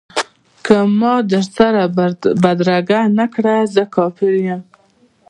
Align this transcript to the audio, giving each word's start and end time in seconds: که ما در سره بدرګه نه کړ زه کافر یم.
که 0.65 0.77
ما 0.99 1.13
در 1.29 1.43
سره 1.55 1.83
بدرګه 2.43 3.01
نه 3.17 3.25
کړ 3.33 3.45
زه 3.75 3.83
کافر 3.95 4.33
یم. 4.47 4.61